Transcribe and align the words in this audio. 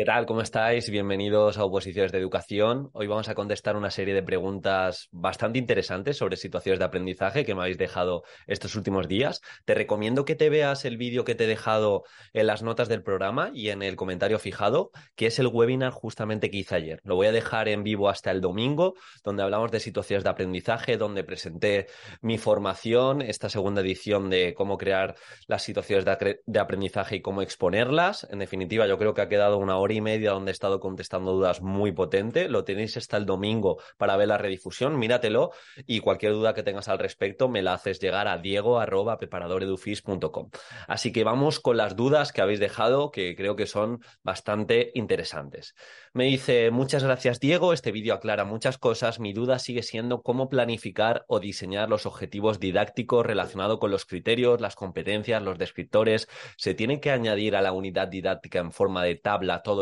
¿Qué 0.00 0.06
tal? 0.06 0.24
¿Cómo 0.24 0.40
estáis? 0.40 0.88
Bienvenidos 0.88 1.58
a 1.58 1.64
Oposiciones 1.66 2.10
de 2.10 2.16
Educación. 2.16 2.88
Hoy 2.94 3.06
vamos 3.06 3.28
a 3.28 3.34
contestar 3.34 3.76
una 3.76 3.90
serie 3.90 4.14
de 4.14 4.22
preguntas 4.22 5.10
bastante 5.12 5.58
interesantes 5.58 6.16
sobre 6.16 6.38
situaciones 6.38 6.78
de 6.78 6.86
aprendizaje 6.86 7.44
que 7.44 7.54
me 7.54 7.60
habéis 7.60 7.76
dejado 7.76 8.22
estos 8.46 8.76
últimos 8.76 9.08
días. 9.08 9.42
Te 9.66 9.74
recomiendo 9.74 10.24
que 10.24 10.36
te 10.36 10.48
veas 10.48 10.86
el 10.86 10.96
vídeo 10.96 11.26
que 11.26 11.34
te 11.34 11.44
he 11.44 11.46
dejado 11.46 12.04
en 12.32 12.46
las 12.46 12.62
notas 12.62 12.88
del 12.88 13.02
programa 13.02 13.50
y 13.52 13.68
en 13.68 13.82
el 13.82 13.96
comentario 13.96 14.38
fijado, 14.38 14.90
que 15.16 15.26
es 15.26 15.38
el 15.38 15.48
webinar 15.48 15.92
justamente 15.92 16.50
que 16.50 16.56
hice 16.56 16.76
ayer. 16.76 17.00
Lo 17.04 17.16
voy 17.16 17.26
a 17.26 17.32
dejar 17.32 17.68
en 17.68 17.82
vivo 17.82 18.08
hasta 18.08 18.30
el 18.30 18.40
domingo, 18.40 18.94
donde 19.22 19.42
hablamos 19.42 19.70
de 19.70 19.80
situaciones 19.80 20.24
de 20.24 20.30
aprendizaje, 20.30 20.96
donde 20.96 21.24
presenté 21.24 21.88
mi 22.22 22.38
formación, 22.38 23.20
esta 23.20 23.50
segunda 23.50 23.82
edición 23.82 24.30
de 24.30 24.54
cómo 24.54 24.78
crear 24.78 25.14
las 25.46 25.62
situaciones 25.62 26.06
de, 26.06 26.58
aprendizaje 26.58 27.16
y 27.16 27.20
cómo 27.20 27.42
exponerlas. 27.42 28.26
En 28.30 28.38
definitiva, 28.38 28.86
yo 28.86 28.96
creo 28.96 29.12
que 29.12 29.20
ha 29.20 29.28
quedado 29.28 29.58
una 29.58 29.76
hora 29.76 29.89
y 29.92 30.00
media 30.00 30.32
donde 30.32 30.50
he 30.50 30.52
estado 30.52 30.80
contestando 30.80 31.32
dudas 31.32 31.62
muy 31.62 31.92
potente. 31.92 32.48
Lo 32.48 32.64
tenéis 32.64 32.96
hasta 32.96 33.16
el 33.16 33.26
domingo 33.26 33.78
para 33.96 34.16
ver 34.16 34.28
la 34.28 34.38
redifusión. 34.38 34.98
Míratelo 34.98 35.52
y 35.86 36.00
cualquier 36.00 36.32
duda 36.32 36.54
que 36.54 36.62
tengas 36.62 36.88
al 36.88 36.98
respecto 36.98 37.48
me 37.48 37.62
la 37.62 37.74
haces 37.74 38.00
llegar 38.00 38.28
a 38.28 38.38
diego.preparadoredufis.com. 38.38 40.50
Así 40.88 41.12
que 41.12 41.24
vamos 41.24 41.60
con 41.60 41.76
las 41.76 41.96
dudas 41.96 42.32
que 42.32 42.42
habéis 42.42 42.60
dejado, 42.60 43.10
que 43.10 43.34
creo 43.36 43.56
que 43.56 43.66
son 43.66 44.00
bastante 44.22 44.90
interesantes. 44.94 45.74
Me 46.12 46.24
dice, 46.24 46.70
muchas 46.70 47.04
gracias 47.04 47.38
Diego, 47.38 47.72
este 47.72 47.92
vídeo 47.92 48.14
aclara 48.14 48.44
muchas 48.44 48.78
cosas. 48.78 49.20
Mi 49.20 49.32
duda 49.32 49.58
sigue 49.58 49.82
siendo 49.82 50.22
cómo 50.22 50.48
planificar 50.48 51.24
o 51.28 51.40
diseñar 51.40 51.88
los 51.88 52.06
objetivos 52.06 52.58
didácticos 52.58 53.24
relacionados 53.24 53.78
con 53.78 53.90
los 53.90 54.06
criterios, 54.06 54.60
las 54.60 54.74
competencias, 54.74 55.42
los 55.42 55.58
descriptores. 55.58 56.28
¿Se 56.56 56.74
tiene 56.74 57.00
que 57.00 57.10
añadir 57.10 57.56
a 57.56 57.62
la 57.62 57.72
unidad 57.72 58.08
didáctica 58.08 58.58
en 58.58 58.72
forma 58.72 59.04
de 59.04 59.14
tabla 59.14 59.62
todo 59.62 59.79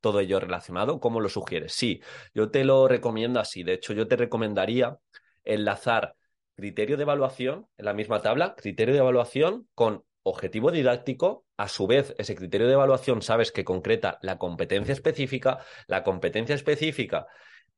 todo 0.00 0.20
ello 0.20 0.40
relacionado? 0.40 1.00
¿Cómo 1.00 1.20
lo 1.20 1.28
sugieres? 1.28 1.72
Sí, 1.72 2.02
yo 2.34 2.50
te 2.50 2.64
lo 2.64 2.88
recomiendo 2.88 3.40
así. 3.40 3.62
De 3.62 3.74
hecho, 3.74 3.92
yo 3.92 4.06
te 4.06 4.16
recomendaría 4.16 4.98
enlazar 5.44 6.14
criterio 6.54 6.96
de 6.96 7.04
evaluación 7.04 7.66
en 7.76 7.84
la 7.84 7.94
misma 7.94 8.20
tabla, 8.20 8.54
criterio 8.56 8.94
de 8.94 9.00
evaluación 9.00 9.68
con 9.74 10.04
objetivo 10.22 10.70
didáctico, 10.70 11.46
a 11.56 11.68
su 11.68 11.86
vez 11.86 12.14
ese 12.18 12.34
criterio 12.34 12.66
de 12.66 12.74
evaluación 12.74 13.22
sabes 13.22 13.50
que 13.50 13.64
concreta 13.64 14.18
la 14.22 14.38
competencia 14.38 14.92
específica, 14.92 15.58
la 15.86 16.02
competencia 16.02 16.54
específica 16.54 17.26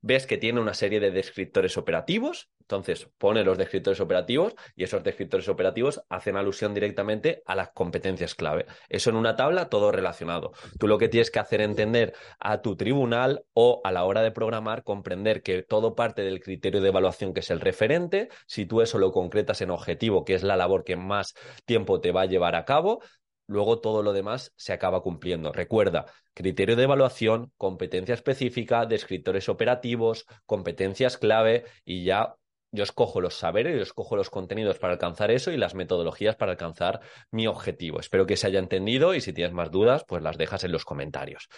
ves 0.00 0.26
que 0.26 0.38
tiene 0.38 0.60
una 0.60 0.74
serie 0.74 1.00
de 1.00 1.10
descriptores 1.10 1.76
operativos, 1.76 2.50
entonces 2.60 3.08
pone 3.18 3.42
los 3.42 3.58
descriptores 3.58 4.00
operativos 4.00 4.54
y 4.76 4.84
esos 4.84 5.02
descriptores 5.02 5.48
operativos 5.48 6.02
hacen 6.08 6.36
alusión 6.36 6.72
directamente 6.72 7.42
a 7.46 7.56
las 7.56 7.70
competencias 7.70 8.34
clave. 8.34 8.66
Eso 8.88 9.10
en 9.10 9.16
una 9.16 9.36
tabla, 9.36 9.68
todo 9.68 9.90
relacionado. 9.90 10.52
Tú 10.78 10.86
lo 10.86 10.96
que 10.96 11.08
tienes 11.08 11.30
que 11.30 11.40
hacer 11.40 11.60
entender 11.60 12.14
a 12.38 12.62
tu 12.62 12.76
tribunal 12.76 13.42
o 13.54 13.80
a 13.84 13.90
la 13.90 14.04
hora 14.04 14.22
de 14.22 14.30
programar, 14.30 14.84
comprender 14.84 15.42
que 15.42 15.62
todo 15.62 15.94
parte 15.94 16.22
del 16.22 16.40
criterio 16.40 16.80
de 16.80 16.88
evaluación 16.88 17.34
que 17.34 17.40
es 17.40 17.50
el 17.50 17.60
referente, 17.60 18.28
si 18.46 18.66
tú 18.66 18.80
eso 18.80 18.98
lo 18.98 19.10
concretas 19.10 19.60
en 19.60 19.70
objetivo, 19.70 20.24
que 20.24 20.34
es 20.34 20.42
la 20.42 20.56
labor 20.56 20.84
que 20.84 20.96
más 20.96 21.34
tiempo 21.64 22.00
te 22.00 22.12
va 22.12 22.22
a 22.22 22.26
llevar 22.26 22.54
a 22.54 22.64
cabo, 22.64 23.00
luego 23.50 23.80
todo 23.80 24.02
lo 24.04 24.12
demás 24.12 24.52
se 24.56 24.72
acaba 24.72 25.02
cumpliendo. 25.02 25.52
Recuerda, 25.52 26.06
criterio 26.34 26.76
de 26.76 26.84
evaluación, 26.84 27.52
competencia 27.56 28.14
específica, 28.14 28.86
descriptores 28.86 29.48
operativos, 29.48 30.26
competencias 30.46 31.18
clave 31.18 31.64
y 31.84 32.04
ya 32.04 32.36
yo 32.72 32.84
escojo 32.84 33.20
los 33.20 33.34
saberes, 33.34 33.76
yo 33.76 33.82
escojo 33.82 34.16
los 34.16 34.30
contenidos 34.30 34.78
para 34.78 34.92
alcanzar 34.92 35.30
eso 35.30 35.50
y 35.50 35.56
las 35.56 35.74
metodologías 35.74 36.36
para 36.36 36.52
alcanzar 36.52 37.00
mi 37.30 37.46
objetivo. 37.46 38.00
Espero 38.00 38.26
que 38.26 38.36
se 38.36 38.46
haya 38.46 38.58
entendido 38.58 39.14
y 39.14 39.20
si 39.20 39.32
tienes 39.32 39.52
más 39.52 39.70
dudas, 39.70 40.04
pues 40.06 40.22
las 40.22 40.38
dejas 40.38 40.64
en 40.64 40.72
los 40.72 40.84
comentarios. 40.84 41.48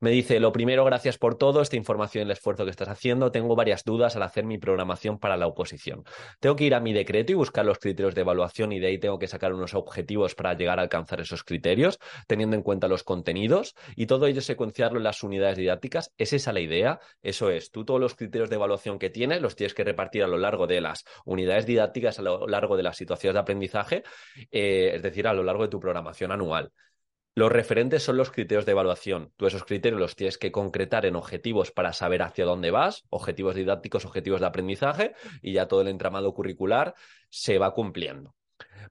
Me 0.00 0.10
dice, 0.10 0.40
lo 0.40 0.52
primero, 0.52 0.84
gracias 0.84 1.18
por 1.18 1.36
todo, 1.36 1.60
esta 1.60 1.76
información 1.76 2.22
y 2.22 2.24
el 2.26 2.30
esfuerzo 2.30 2.64
que 2.64 2.70
estás 2.70 2.88
haciendo. 2.88 3.30
Tengo 3.32 3.54
varias 3.54 3.84
dudas 3.84 4.16
al 4.16 4.22
hacer 4.22 4.44
mi 4.44 4.58
programación 4.58 5.18
para 5.18 5.36
la 5.36 5.46
oposición. 5.46 6.04
Tengo 6.40 6.56
que 6.56 6.64
ir 6.64 6.74
a 6.74 6.80
mi 6.80 6.92
decreto 6.92 7.32
y 7.32 7.34
buscar 7.34 7.64
los 7.64 7.78
criterios 7.78 8.14
de 8.14 8.22
evaluación 8.22 8.72
y 8.72 8.80
de 8.80 8.88
ahí 8.88 8.98
tengo 8.98 9.18
que 9.18 9.28
sacar 9.28 9.52
unos 9.52 9.74
objetivos 9.74 10.34
para 10.34 10.54
llegar 10.54 10.78
a 10.78 10.82
alcanzar 10.82 11.20
esos 11.20 11.44
criterios, 11.44 11.98
teniendo 12.26 12.56
en 12.56 12.62
cuenta 12.62 12.88
los 12.88 13.02
contenidos 13.02 13.74
y 13.96 14.06
todo 14.06 14.26
ello 14.26 14.40
secuenciarlo 14.40 14.98
en 14.98 15.04
las 15.04 15.22
unidades 15.22 15.56
didácticas. 15.56 16.12
¿Es 16.16 16.32
esa 16.32 16.52
la 16.52 16.60
idea? 16.60 17.00
Eso 17.22 17.50
es, 17.50 17.70
tú 17.70 17.84
todos 17.84 18.00
los 18.00 18.14
criterios 18.14 18.50
de 18.50 18.56
evaluación 18.56 18.98
que 18.98 19.10
tienes 19.10 19.42
los 19.42 19.56
tienes 19.56 19.74
que 19.74 19.84
repartir 19.84 20.22
a 20.22 20.26
lo 20.26 20.38
largo 20.38 20.61
de 20.66 20.80
las 20.80 21.04
unidades 21.24 21.66
didácticas 21.66 22.18
a 22.18 22.22
lo 22.22 22.46
largo 22.46 22.76
de 22.76 22.82
las 22.82 22.96
situaciones 22.96 23.34
de 23.34 23.40
aprendizaje, 23.40 24.02
eh, 24.50 24.92
es 24.94 25.02
decir, 25.02 25.26
a 25.26 25.32
lo 25.32 25.42
largo 25.42 25.62
de 25.62 25.68
tu 25.68 25.80
programación 25.80 26.32
anual. 26.32 26.72
Los 27.34 27.50
referentes 27.50 28.02
son 28.02 28.18
los 28.18 28.30
criterios 28.30 28.66
de 28.66 28.72
evaluación. 28.72 29.32
Tú 29.36 29.46
esos 29.46 29.64
criterios 29.64 29.98
los 29.98 30.16
tienes 30.16 30.36
que 30.36 30.52
concretar 30.52 31.06
en 31.06 31.16
objetivos 31.16 31.70
para 31.70 31.94
saber 31.94 32.22
hacia 32.22 32.44
dónde 32.44 32.70
vas, 32.70 33.04
objetivos 33.08 33.54
didácticos, 33.54 34.04
objetivos 34.04 34.40
de 34.40 34.46
aprendizaje, 34.46 35.14
y 35.40 35.54
ya 35.54 35.66
todo 35.66 35.80
el 35.80 35.88
entramado 35.88 36.34
curricular 36.34 36.94
se 37.30 37.56
va 37.56 37.72
cumpliendo. 37.72 38.34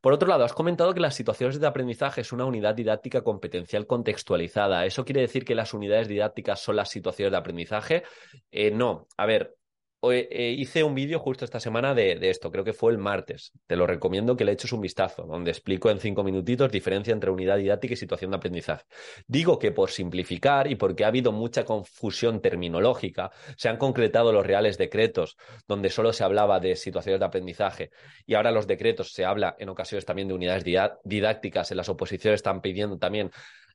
Por 0.01 0.13
otro 0.13 0.27
lado, 0.27 0.43
has 0.43 0.53
comentado 0.53 0.95
que 0.95 0.99
las 0.99 1.13
situaciones 1.13 1.59
de 1.59 1.67
aprendizaje 1.67 2.21
es 2.21 2.31
una 2.31 2.45
unidad 2.45 2.73
didáctica 2.73 3.23
competencial 3.23 3.85
contextualizada. 3.85 4.87
¿Eso 4.87 5.05
quiere 5.05 5.21
decir 5.21 5.45
que 5.45 5.53
las 5.53 5.75
unidades 5.75 6.07
didácticas 6.07 6.59
son 6.59 6.77
las 6.77 6.89
situaciones 6.89 7.31
de 7.31 7.37
aprendizaje? 7.37 8.03
Eh, 8.49 8.71
no. 8.71 9.07
A 9.17 9.27
ver, 9.27 9.55
eh, 10.03 10.55
hice 10.57 10.83
un 10.83 10.95
vídeo 10.95 11.19
justo 11.19 11.45
esta 11.45 11.59
semana 11.59 11.93
de, 11.93 12.17
esto, 12.29 12.51
creo 12.51 12.63
que 12.63 12.73
fue 12.73 12.91
el 12.91 12.97
martes. 12.97 13.51
Te 13.67 13.75
lo 13.75 13.85
recomiendo 13.85 14.35
que 14.35 14.45
le 14.45 14.51
eches 14.51 14.73
un 14.73 14.81
vistazo, 14.81 15.23
donde 15.23 15.51
explico 15.51 15.91
en 15.91 15.99
cinco 15.99 16.23
minutitos 16.23 16.71
diferencia 16.71 17.13
entre 17.13 17.29
unidad 17.29 17.57
didáctica 17.57 17.93
y 17.93 17.97
situación 17.97 18.31
de 18.31 18.37
aprendizaje. 18.37 18.83
Digo 19.27 19.59
que 19.59 19.71
por 19.71 19.91
simplificar 19.91 20.67
y 20.71 20.75
porque 20.75 21.05
ha 21.05 21.09
habido 21.09 21.31
mucha 21.31 21.65
confusión 21.65 22.41
terminológica, 22.41 23.31
se 23.57 23.69
han 23.69 23.77
concretado 23.77 24.33
los 24.33 24.45
reales 24.45 24.79
decretos 24.79 25.37
donde 25.67 25.91
solo 25.91 26.13
se 26.13 26.23
hablaba 26.23 26.59
de 26.59 26.75
situaciones 26.75 27.19
de 27.19 27.25
aprendizaje 27.25 27.91
y 28.25 28.33
ahora 28.33 28.51
los 28.51 28.65
decretos 28.65 29.13
se 29.13 29.23
habla 29.23 29.55
en 29.59 29.69
ocasiones 29.69 30.05
también 30.05 30.27
de 30.27 30.33
unidades 30.33 30.63
didácticas, 31.03 31.69
en 31.69 31.77
las 31.77 31.89
oposiciones 31.89 32.39
están 32.39 32.61
pidiendo 32.61 32.97
también 32.97 33.31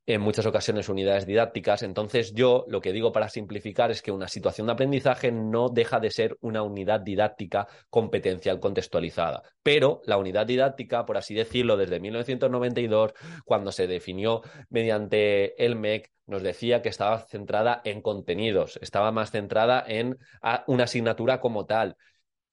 en 0.06 0.21
muchas 0.21 0.47
ocasiones 0.47 0.89
unidades 0.89 1.27
didácticas. 1.27 1.83
Entonces 1.83 2.33
yo 2.33 2.65
lo 2.69 2.81
que 2.81 2.93
digo 2.93 3.12
para 3.12 3.28
simplificar 3.28 3.91
es 3.91 4.03
que 4.03 4.12
una 4.12 4.28
situación 4.28 4.69
de 4.69 4.75
aprendizaje 4.75 5.33
no 5.33 5.69
deja 5.69 5.99
de 5.99 6.11
ser 6.11 6.37
una 6.41 6.62
unidad 6.62 7.00
didáctica 7.00 7.67
competencial 7.91 8.61
contextualizada. 8.61 9.43
Pero 9.62 10.00
la 10.05 10.17
unidad 10.17 10.47
didáctica, 10.47 11.05
por 11.05 11.17
así 11.17 11.34
decirlo, 11.34 11.77
desde 11.77 11.99
1992, 11.99 13.12
cuando 13.44 13.72
se 13.72 13.87
definió 13.87 14.43
mediante 14.71 15.62
el 15.65 15.77
MEC, 15.77 16.12
nos 16.27 16.43
decía 16.43 16.83
que 16.83 16.88
estaba 16.88 17.21
centrada 17.21 17.81
en 17.84 18.03
contenidos, 18.03 18.78
estaba 18.83 19.12
más 19.12 19.31
centrada 19.31 19.84
en 19.87 20.19
una 20.67 20.84
asignatura 20.84 21.41
como 21.41 21.67
tal 21.67 21.97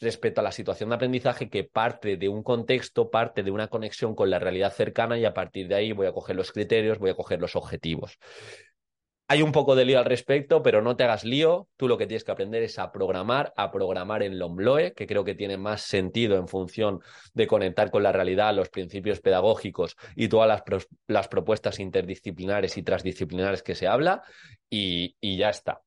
respecto 0.04 0.42
a 0.42 0.44
la 0.44 0.52
situación 0.52 0.90
de 0.90 0.96
aprendizaje 0.96 1.50
que 1.50 1.64
parte 1.64 2.18
de 2.18 2.30
un 2.30 2.44
contexto, 2.44 3.10
parte 3.10 3.44
de 3.44 3.52
una 3.52 3.68
conexión 3.68 4.16
con 4.16 4.30
la 4.30 4.40
realidad 4.40 4.72
cercana 4.72 5.18
y 5.18 5.26
a 5.26 5.34
partir 5.34 5.68
de 5.68 5.76
ahí 5.76 5.92
voy 5.92 6.08
a 6.08 6.14
coger 6.14 6.36
los 6.36 6.52
criterios, 6.52 7.00
voy 7.00 7.10
a 7.10 7.16
coger 7.16 7.40
los 7.40 7.56
objetivos. 7.56 8.20
Hay 9.30 9.42
un 9.42 9.54
poco 9.54 9.76
de 9.76 9.86
lío 9.86 10.00
al 10.00 10.06
respecto, 10.06 10.62
pero 10.62 10.82
no 10.82 10.96
te 10.96 11.06
hagas 11.06 11.24
lío. 11.24 11.70
Tú 11.78 11.88
lo 11.88 11.98
que 11.98 12.06
tienes 12.06 12.24
que 12.24 12.34
aprender 12.34 12.62
es 12.62 12.78
a 12.78 12.92
programar, 12.92 13.54
a 13.56 13.72
programar 13.72 14.22
en 14.22 14.38
Lombloe, 14.38 14.94
que 14.94 15.08
creo 15.08 15.24
que 15.24 15.34
tiene 15.34 15.58
más 15.58 15.82
sentido 15.82 16.36
en 16.38 16.48
función 16.48 17.00
de 17.34 17.48
conectar 17.48 17.90
con 17.90 18.04
la 18.04 18.12
realidad, 18.12 18.54
los 18.54 18.70
principios 18.70 19.22
pedagógicos 19.22 19.96
y 20.16 20.28
todas 20.28 20.62
las, 21.08 21.28
propuestas 21.30 21.80
interdisciplinares 21.80 22.78
y 22.78 22.84
transdisciplinares 22.84 23.64
que 23.64 23.76
se 23.76 23.88
habla, 23.88 24.24
y 24.70 25.38
ya 25.38 25.50
está. 25.50 25.83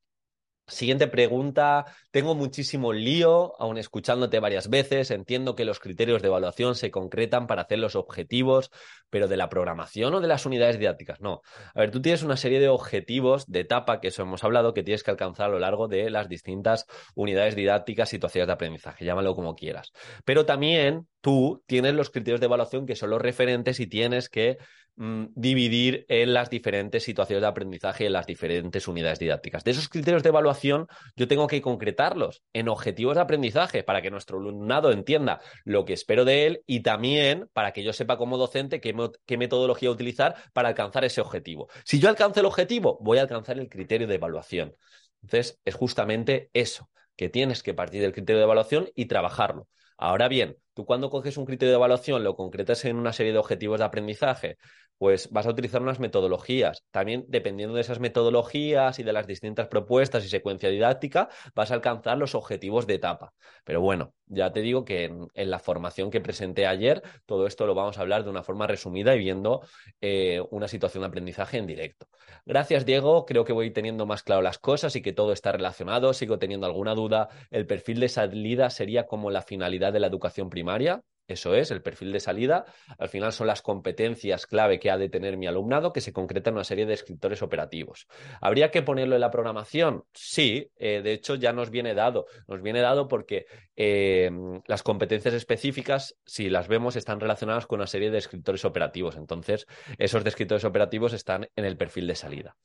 Siguiente 0.69 1.07
pregunta. 1.07 1.85
Tengo 2.11 2.35
muchísimo 2.35 2.93
lío, 2.93 3.55
aún 3.61 3.79
escuchándote 3.79 4.41
varias 4.41 4.69
veces. 4.69 5.13
Entiendo 5.13 5.55
que 5.55 5.65
los 5.65 5.79
criterios 5.79 6.23
de 6.23 6.29
evaluación 6.29 6.75
se 6.75 6.91
concretan 6.91 7.47
para 7.47 7.63
hacer 7.63 7.79
los 7.79 7.95
objetivos, 7.95 8.73
pero 9.09 9.29
de 9.29 9.37
la 9.37 9.49
programación 9.49 10.13
o 10.15 10.21
de 10.21 10.27
las 10.27 10.45
unidades 10.45 10.81
didácticas. 10.81 11.21
No. 11.21 11.43
A 11.73 11.81
ver, 11.81 11.93
tú 11.93 12.03
tienes 12.03 12.25
una 12.25 12.37
serie 12.37 12.59
de 12.59 12.69
objetivos 12.69 13.47
de 13.47 13.61
etapa, 13.61 14.01
que 14.01 14.09
eso 14.09 14.23
hemos 14.23 14.43
hablado, 14.43 14.75
que 14.75 14.83
tienes 14.83 15.05
que 15.05 15.13
alcanzar 15.13 15.47
a 15.47 15.53
lo 15.53 15.61
largo 15.61 15.87
de 15.87 16.11
las 16.11 16.29
distintas 16.29 16.87
unidades 17.15 17.55
didácticas, 17.55 18.09
situaciones 18.09 18.49
de 18.49 18.55
aprendizaje, 18.55 19.05
llámalo 19.05 19.37
como 19.37 19.55
quieras. 19.55 19.93
Pero 20.25 20.47
también 20.47 21.07
tú 21.21 21.63
tienes 21.67 21.95
los 21.95 22.11
criterios 22.11 22.41
de 22.41 22.47
evaluación 22.47 22.87
que 22.87 22.97
son 22.97 23.11
los 23.11 23.23
referentes 23.23 23.79
y 23.79 23.87
tienes 23.87 24.29
que 24.29 24.59
Mm, 24.99 25.27
dividir 25.35 26.07
en 26.09 26.33
las 26.33 26.49
diferentes 26.49 27.03
situaciones 27.05 27.43
de 27.43 27.49
aprendizaje 27.49 28.05
y 28.05 28.07
en 28.07 28.15
las 28.15 28.27
diferentes 28.27 28.89
unidades 28.89 29.19
didácticas. 29.19 29.63
De 29.63 29.73
esos 29.73 29.91
criterios 29.91 30.23
de 30.23 30.31
evaluación, 30.31 30.87
yo 31.17 31.29
tengo 31.29 31.47
que 31.49 31.61
concretarlos 31.61 32.43
en 32.55 32.71
objetivos 32.71 33.17
de 33.17 33.21
aprendizaje 33.21 33.85
para 33.85 34.01
que 34.01 34.11
nuestro 34.11 34.39
alumnado 34.39 34.91
entienda 34.93 35.43
lo 35.65 35.85
que 35.85 35.93
espero 35.93 36.25
de 36.25 36.47
él 36.47 36.63
y 36.67 36.81
también 36.81 37.51
para 37.53 37.73
que 37.73 37.83
yo 37.83 37.93
sepa 37.93 38.17
como 38.17 38.39
docente 38.39 38.81
qué, 38.81 38.97
qué 39.27 39.37
metodología 39.37 39.91
utilizar 39.91 40.35
para 40.55 40.71
alcanzar 40.71 41.05
ese 41.05 41.21
objetivo. 41.21 41.69
Si 41.85 41.99
yo 41.99 42.09
alcanzo 42.09 42.41
el 42.41 42.47
objetivo, 42.47 42.97
voy 43.03 43.19
a 43.19 43.23
alcanzar 43.23 43.59
el 43.59 43.69
criterio 43.69 44.07
de 44.07 44.15
evaluación. 44.15 44.75
Entonces, 45.21 45.61
es 45.67 45.75
justamente 45.75 46.49
eso, 46.55 46.89
que 47.17 47.29
tienes 47.29 47.63
que 47.63 47.75
partir 47.75 48.01
del 48.01 48.13
criterio 48.13 48.39
de 48.39 48.45
evaluación 48.45 48.89
y 48.95 49.07
trabajarlo. 49.07 49.69
Ahora 49.99 50.29
bien, 50.29 50.59
tú 50.75 50.85
cuando 50.85 51.09
coges 51.09 51.39
un 51.39 51.47
criterio 51.47 51.71
de 51.71 51.77
evaluación, 51.77 52.23
lo 52.23 52.37
concretas 52.37 52.85
en 52.85 52.97
una 52.97 53.13
serie 53.13 53.33
de 53.33 53.39
objetivos 53.39 53.79
de 53.79 53.87
aprendizaje, 53.87 54.59
pues 54.99 55.31
vas 55.31 55.47
a 55.47 55.51
utilizar 55.51 55.83
unas 55.83 56.01
metodologías. 56.01 56.85
También, 56.91 57.25
dependiendo 57.29 57.75
de 57.75 57.81
esas 57.81 58.01
metodologías 58.01 58.99
y 58.99 59.03
de 59.03 59.13
las 59.13 59.27
distintas 59.27 59.69
propuestas 59.69 60.25
y 60.25 60.29
secuencia 60.29 60.71
didáctica, 60.71 61.29
vas 61.55 61.71
a 61.71 61.75
alcanzar 61.75 62.19
los 62.19 62.35
objetivos 62.35 62.87
de 62.87 62.95
etapa. 62.95 63.33
Pero 63.65 63.81
bueno, 63.81 64.15
ya 64.27 64.53
te 64.53 64.61
digo 64.61 64.85
que 64.85 65.05
en, 65.05 65.51
la 65.51 65.59
formación 65.59 66.11
que 66.11 66.21
presenté 66.21 66.67
ayer, 66.67 67.03
todo 67.27 67.47
esto 67.47 67.67
lo 67.67 67.75
vamos 67.75 67.99
a 67.99 68.01
hablar 68.01 68.25
de 68.25 68.31
una 68.31 68.43
forma 68.43 68.67
resumida 68.67 69.15
y 69.15 69.19
viendo 69.19 69.61
eh, 70.01 70.43
una 70.51 70.69
situación 70.69 71.03
de 71.03 71.09
aprendizaje 71.09 71.59
en 71.59 71.67
directo. 71.67 72.07
Gracias, 72.45 72.87
Diego. 72.87 73.27
Creo 73.27 73.45
que 73.45 73.53
voy 73.53 73.71
teniendo 73.71 74.07
más 74.07 74.23
claro 74.23 74.43
las 74.43 74.59
cosas 74.59 74.97
y 74.97 75.03
que 75.03 75.13
todo 75.13 75.33
está 75.33 75.53
relacionado. 75.53 76.13
Sigo 76.13 76.39
teniendo 76.39 76.67
alguna 76.67 76.95
duda. 76.95 77.29
El 77.51 77.67
perfil 77.67 78.01
de 78.01 78.09
salida 78.09 78.71
sería 78.71 79.07
como 79.07 79.31
la 79.31 79.43
finalidad 79.43 79.93
de 79.93 80.01
la 80.01 80.07
educación 80.07 80.51
primaria. 80.51 81.03
Eso 81.29 81.55
es, 81.55 81.71
el 81.71 81.83
perfil 81.83 82.13
de 82.13 82.21
salida. 82.21 82.65
Al 82.99 83.09
final 83.09 83.33
son 83.33 83.49
las 83.49 83.63
competencias 83.63 84.47
clave 84.47 84.79
que 84.79 84.91
ha 84.91 84.97
de 84.97 85.09
tener 85.09 85.37
mi 85.37 85.47
alumnado 85.47 85.93
que 85.93 86.01
se 86.01 86.13
concretan 86.13 86.53
en 86.53 86.57
una 86.57 86.65
serie 86.65 86.87
de 86.87 86.95
escritores 86.95 87.43
operativos. 87.43 88.07
¿Habría 88.41 88.71
que 88.71 88.83
ponerlo 88.83 89.17
en 89.17 89.21
la 89.21 89.31
programación? 89.31 90.05
Sí, 90.13 90.71
eh, 90.77 91.03
de 91.03 91.13
hecho 91.13 91.35
ya 91.35 91.53
nos 91.53 91.71
viene 91.71 91.95
dado. 91.95 92.27
Nos 92.47 92.63
viene 92.63 92.81
dado 92.81 93.09
porque 93.09 93.47
eh, 93.75 94.31
las 94.67 94.83
competencias 94.83 95.35
específicas, 95.35 96.17
si 96.25 96.49
las 96.49 96.69
vemos, 96.69 96.97
están 96.97 97.19
relacionadas 97.19 97.67
con 97.67 97.81
una 97.81 97.87
serie 97.87 98.11
de 98.11 98.19
escritores 98.19 98.65
operativos. 98.65 99.17
Entonces, 99.17 99.67
esos 99.99 100.23
descriptores 100.23 100.65
operativos 100.65 101.13
están 101.13 101.49
en 101.57 101.65
el 101.65 101.77
perfil 101.77 102.07
de 102.07 102.15
salida. 102.15 102.57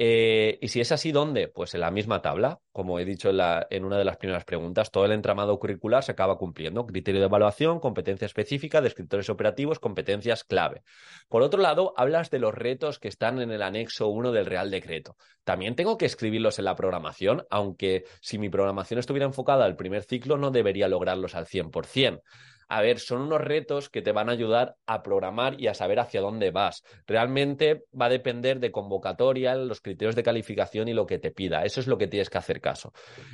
Eh, 0.00 0.60
y 0.62 0.68
si 0.68 0.80
es 0.80 0.92
así, 0.92 1.10
¿dónde? 1.10 1.48
Pues 1.48 1.74
en 1.74 1.80
la 1.80 1.90
misma 1.90 2.22
tabla, 2.22 2.60
como 2.70 3.00
he 3.00 3.04
dicho 3.04 3.30
en, 3.30 3.84
una 3.84 3.98
de 3.98 4.04
las 4.04 4.16
primeras 4.16 4.44
preguntas, 4.44 4.92
todo 4.92 5.04
el 5.04 5.10
entramado 5.10 5.58
curricular 5.58 6.04
se 6.04 6.12
acaba 6.12 6.38
cumpliendo. 6.38 6.86
Criterio 6.86 7.20
de 7.20 7.26
evaluación, 7.26 7.80
competencia 7.80 8.26
específica, 8.26 8.80
descriptores 8.80 9.28
operativos, 9.28 9.80
competencias 9.80 10.44
clave. 10.44 10.84
Por 11.28 11.42
otro 11.42 11.60
lado, 11.60 11.94
hablas 11.96 12.30
de 12.30 12.38
los 12.38 12.54
retos 12.54 13.00
que 13.00 13.08
están 13.08 13.40
en 13.40 13.50
el 13.50 13.60
anexo 13.60 14.06
1 14.06 14.30
del 14.30 14.46
Real 14.46 14.70
Decreto. 14.70 15.16
También 15.42 15.74
tengo 15.74 15.98
que 15.98 16.06
escribirlos 16.06 16.60
en 16.60 16.66
la 16.66 16.76
programación, 16.76 17.44
aunque 17.50 18.04
si 18.20 18.38
mi 18.38 18.50
programación 18.50 19.00
estuviera 19.00 19.26
enfocada 19.26 19.64
al 19.64 19.74
primer 19.74 20.04
ciclo, 20.04 20.36
no 20.36 20.52
debería 20.52 20.86
lograrlos 20.86 21.34
al 21.34 21.46
100% 21.46 22.22
a 22.68 22.82
ver, 22.82 22.98
son 22.98 23.22
unos 23.22 23.40
retos 23.40 23.88
que 23.88 24.02
te 24.02 24.12
van 24.12 24.28
a 24.28 24.32
ayudar 24.32 24.76
a 24.86 25.02
programar 25.02 25.60
y 25.60 25.68
a 25.68 25.74
saber 25.74 26.00
hacia 26.00 26.20
dónde 26.20 26.50
vas. 26.50 26.84
Realmente 27.06 27.84
va 27.98 28.06
a 28.06 28.10
depender 28.10 28.60
de 28.60 28.70
convocatoria, 28.70 29.54
los 29.54 29.80
criterios 29.80 30.14
de 30.14 30.22
calificación 30.22 30.88
y 30.88 30.92
lo 30.92 31.06
que 31.06 31.18
te 31.18 31.30
pida. 31.30 31.64
Eso 31.64 31.80
es 31.80 31.86
lo 31.86 31.96
que 31.96 32.08
tienes 32.08 32.28
que 32.28 32.38
hacer 32.38 32.60
caso. 32.60 32.92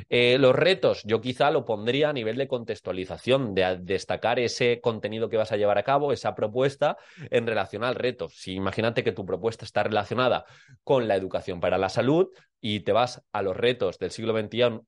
Eh, 0.08 0.38
los 0.38 0.54
retos, 0.54 1.02
yo 1.04 1.20
quizá 1.20 1.50
lo 1.50 1.64
pondría 1.64 2.10
a 2.10 2.12
nivel 2.12 2.36
de 2.36 2.46
contextualización, 2.46 3.54
de 3.54 3.78
destacar 3.80 4.38
ese 4.38 4.80
contenido 4.80 5.28
que 5.28 5.36
vas 5.36 5.52
a 5.52 5.56
llevar 5.56 5.78
a 5.78 5.82
cabo, 5.82 6.12
esa 6.12 6.34
propuesta 6.34 6.96
en 7.30 7.46
relación 7.46 7.82
al 7.82 7.96
reto. 7.96 8.28
Si 8.28 8.54
imagínate 8.54 9.02
que 9.02 9.12
tu 9.12 9.26
propuesta 9.26 9.64
está 9.64 9.82
relacionada 9.82 10.44
con 10.84 11.08
la 11.08 11.16
educación 11.16 11.60
para 11.60 11.76
la 11.76 11.88
salud, 11.88 12.28
y 12.66 12.80
te 12.80 12.92
vas 12.92 13.22
a 13.30 13.42
los 13.42 13.54
retos 13.54 13.98
del 13.98 14.10
siglo 14.10 14.32
XXI, 14.32 14.80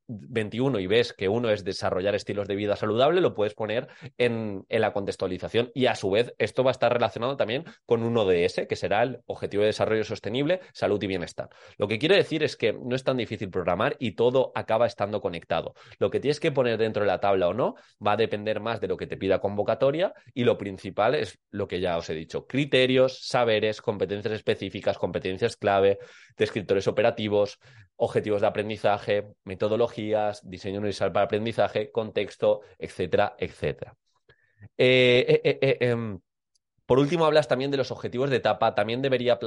y 0.81 0.87
ves 0.87 1.13
que 1.13 1.29
uno 1.29 1.51
es 1.51 1.63
desarrollar 1.63 2.15
estilos 2.15 2.49
de 2.49 2.55
vida 2.55 2.75
saludable, 2.75 3.21
lo 3.21 3.35
puedes 3.35 3.53
poner 3.53 3.89
en, 4.17 4.65
la 4.71 4.95
contextualización 4.95 5.73
y 5.75 5.85
a 5.85 5.95
su 5.95 6.11
vez 6.11 6.35
esto 6.39 6.65
va 6.65 6.71
a 6.71 6.73
estar 6.73 6.91
relacionado 6.91 7.37
también 7.37 7.65
con 7.85 8.03
un 8.03 8.17
ODS, 8.17 8.63
que 8.67 8.77
será 8.77 9.03
el 9.03 9.21
Objetivo 9.27 9.61
de 9.61 9.67
Desarrollo 9.67 10.05
Sostenible, 10.05 10.61
Salud 10.73 11.03
y 11.03 11.07
Bienestar. 11.07 11.51
Lo 11.77 11.87
que 11.87 11.99
quiero 11.99 12.15
decir 12.15 12.43
es 12.43 12.57
que 12.57 12.73
no 12.73 12.97
es 12.97 13.05
tan 13.05 13.19
difícil 13.19 13.51
programar 13.51 13.95
y 13.99 14.13
todo 14.13 14.53
acaba 14.55 14.87
estando 14.87 15.21
conectado. 15.21 15.75
Lo 15.99 16.09
que 16.09 16.19
tienes 16.19 16.41
que 16.41 16.53
poner 16.53 16.79
dentro 16.79 17.03
de 17.03 17.09
la 17.09 17.21
tabla 17.21 17.49
o 17.49 17.53
no 17.53 17.75
va 18.05 18.13
a 18.13 18.17
depender 18.17 18.59
más 18.59 18.81
de 18.81 18.89
lo 18.89 18.97
que 18.97 19.07
te 19.07 19.19
pida 19.19 19.39
convocatoria 19.39 20.15
y 20.33 20.45
lo 20.45 20.57
principal 20.57 21.15
es 21.15 21.39
lo 21.51 21.69
que 21.69 21.81
ya 21.81 21.99
os 21.99 22.09
he 22.09 22.15
dicho, 22.15 22.47
criterios, 22.47 23.19
saberes, 23.27 23.83
competencias 23.83 24.33
específicas, 24.33 24.97
competencias 24.97 25.57
clave, 25.59 25.99
descriptores 26.39 26.89
operativos, 26.89 27.59
objetivos 27.97 28.41
de 28.41 28.47
aprendizaje, 28.47 29.35
metodologías, 29.45 30.41
diseño 30.49 30.79
universal 30.79 31.13
para 31.13 31.25
aprendizaje, 31.25 31.91
contexto, 31.91 32.61
etcétera, 32.79 33.35
etcétera. 33.39 33.97
Eh, 34.77 35.41
eh, 35.45 35.59
eh, 35.61 35.77
em, 35.81 36.19
por 36.87 36.99
último, 36.99 37.27
hablas 37.27 37.49
también 37.49 37.71
de 37.71 37.77
los 37.77 37.91
objetivos 37.91 38.31
de 38.31 38.37
etapa. 38.37 38.75
¿También 38.75 39.03
debería 39.03 39.39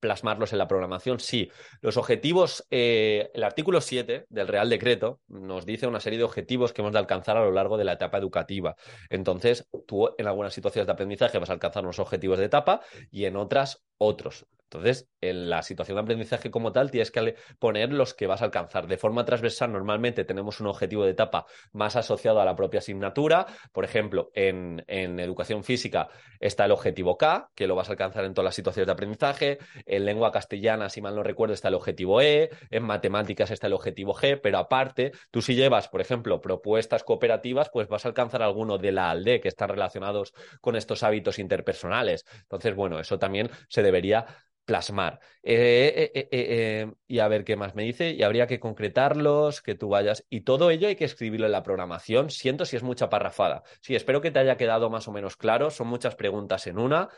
plasmarlos 0.00 0.52
en 0.52 0.58
la 0.58 0.68
programación? 0.68 1.20
Sí. 1.20 1.50
Los 1.80 1.96
objetivos, 1.96 2.66
el 2.70 3.42
artículo 3.42 3.80
7 3.80 4.26
del 4.28 4.48
Real 4.48 4.68
Decreto 4.68 5.20
nos 5.28 5.64
dice 5.64 5.86
una 5.86 6.00
serie 6.00 6.18
de 6.18 6.24
objetivos 6.24 6.72
que 6.72 6.82
hemos 6.82 6.92
de 6.92 6.98
alcanzar 6.98 7.36
a 7.36 7.44
lo 7.44 7.52
largo 7.52 7.76
de 7.76 7.84
la 7.84 7.92
etapa 7.92 8.18
educativa. 8.18 8.76
Entonces, 9.10 9.68
tú 9.86 10.10
en 10.18 10.26
algunas 10.26 10.52
situaciones 10.52 10.86
de 10.86 10.92
aprendizaje 10.92 11.38
vas 11.38 11.50
a 11.50 11.54
alcanzar 11.54 11.84
unos 11.84 11.98
objetivos 11.98 12.38
de 12.38 12.46
etapa 12.46 12.80
y 13.10 13.24
en 13.24 13.36
otras 13.36 13.84
otros. 13.98 14.46
Entonces, 14.70 15.08
en 15.22 15.48
la 15.48 15.62
situación 15.62 15.96
de 15.96 16.02
aprendizaje 16.02 16.50
como 16.50 16.72
tal, 16.72 16.90
tienes 16.90 17.10
que 17.10 17.36
poner 17.58 17.90
los 17.90 18.12
que 18.12 18.26
vas 18.26 18.42
a 18.42 18.44
alcanzar. 18.44 18.86
De 18.86 18.98
forma 18.98 19.24
transversal, 19.24 19.72
normalmente 19.72 20.24
tenemos 20.24 20.60
un 20.60 20.66
objetivo 20.66 21.04
de 21.04 21.12
etapa 21.12 21.46
más 21.72 21.96
asociado 21.96 22.40
a 22.40 22.44
la 22.44 22.54
propia 22.54 22.80
asignatura. 22.80 23.46
Por 23.72 23.86
ejemplo, 23.86 24.30
en, 24.34 24.84
educación 24.88 25.64
física 25.64 26.08
está 26.38 26.66
el 26.66 26.72
objetivo 26.88 27.16
K, 27.16 27.50
que 27.54 27.66
lo 27.66 27.74
vas 27.74 27.88
a 27.88 27.92
alcanzar 27.92 28.24
en 28.24 28.34
todas 28.34 28.46
las 28.46 28.54
situaciones 28.54 28.86
de 28.86 28.92
aprendizaje. 28.92 29.58
En 29.86 30.04
lengua 30.04 30.32
castellana, 30.32 30.88
si 30.88 31.00
mal 31.00 31.14
no 31.14 31.22
recuerdo, 31.22 31.54
está 31.54 31.68
el 31.68 31.74
objetivo 31.74 32.20
E. 32.20 32.50
En 32.70 32.82
matemáticas 32.82 33.50
está 33.50 33.66
el 33.66 33.74
objetivo 33.74 34.14
G. 34.14 34.40
Pero 34.42 34.58
aparte, 34.58 35.12
tú 35.30 35.42
si 35.42 35.54
llevas, 35.54 35.88
por 35.88 36.00
ejemplo, 36.00 36.40
propuestas 36.40 37.04
cooperativas, 37.04 37.70
pues 37.70 37.88
vas 37.88 38.04
a 38.04 38.08
alcanzar 38.08 38.42
alguno 38.42 38.78
de 38.78 38.92
la 38.92 39.10
ALDE, 39.10 39.40
que 39.40 39.48
están 39.48 39.68
relacionados 39.68 40.32
con 40.60 40.76
estos 40.76 41.02
hábitos 41.02 41.38
interpersonales. 41.38 42.24
Entonces, 42.42 42.74
bueno, 42.74 42.98
eso 42.98 43.18
también 43.18 43.50
se 43.68 43.82
debería 43.82 44.26
plasmar. 44.68 45.18
Eh, 45.42 46.12
eh, 46.14 46.28
eh, 46.30 46.92
y 47.06 47.20
a 47.20 47.28
ver 47.28 47.42
qué 47.44 47.56
más 47.56 47.74
me 47.74 47.84
dice. 47.84 48.10
Y 48.10 48.22
habría 48.22 48.46
que 48.46 48.60
concretarlos, 48.60 49.62
que 49.62 49.74
tú 49.74 49.88
vayas. 49.88 50.26
Y 50.28 50.42
todo 50.42 50.70
ello 50.70 50.88
hay 50.88 50.94
que 50.94 51.06
escribirlo 51.06 51.46
en 51.46 51.52
la 51.52 51.62
programación. 51.62 52.28
Siento 52.28 52.66
si 52.66 52.76
es 52.76 52.82
mucha 52.82 53.08
parrafada. 53.08 53.62
Sí, 53.80 53.96
espero 53.96 54.20
que 54.20 54.30
te 54.30 54.40
haya 54.40 54.58
quedado 54.58 54.90
más 54.90 55.08
o 55.08 55.12
menos 55.12 55.38
claro. 55.38 55.70
Son 55.70 55.86
muchas 55.88 56.16
preguntas 56.16 56.66
en 56.66 56.78
una. 56.78 57.08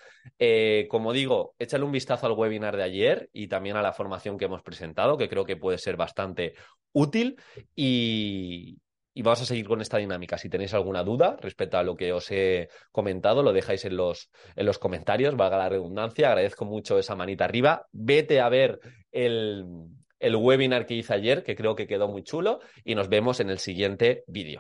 como 0.89 1.13
digo, 1.13 1.57
échale 1.59 1.85
un 1.85 1.91
vistazo 1.91 2.27
al 2.27 2.33
webinar 2.33 2.77
de 2.77 2.85
ayer 2.85 3.29
y 3.33 3.49
también 3.49 3.77
a 3.77 3.83
la 3.83 3.93
formación 3.93 4.39
que 4.39 4.45
hemos 4.45 4.63
presentado, 4.63 5.19
que 5.19 5.29
creo 5.29 5.45
que 5.45 5.57
puede 5.57 5.79
ser 5.79 5.97
bastante 5.97 6.55
útil. 6.93 7.37
Y, 7.75 8.70
y 9.21 9.23
vamos 9.23 9.43
a 9.43 9.45
seguir 9.45 9.69
con 9.69 9.83
esta 9.83 9.99
dinámica. 9.99 10.39
Si 10.39 10.49
tenéis 10.49 10.73
alguna 10.73 11.05
duda 11.05 11.37
respecto 11.43 11.77
a 11.77 11.83
lo 11.83 11.95
que 11.95 12.11
os 12.11 12.31
he 12.31 12.71
comentado, 12.91 13.43
lo 13.43 13.53
dejáis 13.53 13.85
en 13.85 13.95
los, 13.95 14.31
en 14.57 14.65
los 14.65 14.79
comentarios, 14.79 15.37
valga 15.37 15.59
la 15.59 15.69
redundancia. 15.69 16.29
Agradezco 16.29 16.65
mucho 16.65 16.99
esa 16.99 17.17
manita 17.17 17.45
arriba. 17.45 17.87
Vete 17.93 18.41
a 18.41 18.49
ver 18.49 18.81
el, 19.13 19.67
el 20.21 20.37
webinar 20.37 20.87
que 20.87 20.95
hice 20.95 21.13
ayer, 21.13 21.43
que 21.43 21.55
creo 21.55 21.77
que 21.77 21.87
quedó 21.87 22.09
muy 22.09 22.23
chulo, 22.23 22.61
y 22.83 22.95
nos 22.95 23.11
vemos 23.11 23.41
en 23.41 23.51
el 23.51 23.59
siguiente 23.59 24.25
vídeo. 24.27 24.59